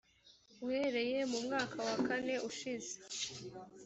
[0.65, 2.93] uhereye mu mwaka wa kane ushize